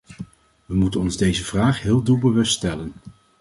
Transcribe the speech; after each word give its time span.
We 0.65 0.75
moeten 0.75 0.99
ons 0.99 1.17
deze 1.17 1.43
vraag 1.43 1.81
heel 1.81 2.03
doelbewust 2.03 2.53
stellen. 2.53 2.91